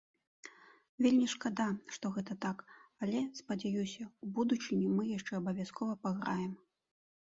[1.05, 1.67] Вельмі шкада,
[1.99, 2.65] што гэта так,
[3.03, 6.53] але, спадзяюся, у будучыні мы яшчэ абавязкова паграем.